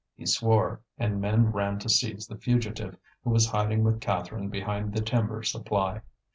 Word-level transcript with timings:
He 0.15 0.25
swore, 0.25 0.81
and 0.97 1.21
men 1.21 1.51
ran 1.51 1.77
to 1.77 1.87
seize 1.87 2.25
the 2.25 2.35
fugitive, 2.39 2.97
who 3.23 3.29
was 3.29 3.45
hiding 3.51 3.83
with 3.83 4.01
Catherine 4.01 4.49
behind 4.49 4.93
the 4.95 5.01
timber 5.03 5.43
supply. 5.43 6.01